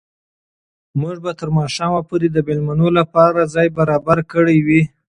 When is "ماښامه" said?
1.57-2.01